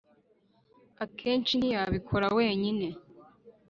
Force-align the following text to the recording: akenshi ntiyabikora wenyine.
akenshi 1.03 1.53
ntiyabikora 1.57 2.25
wenyine. 2.37 2.87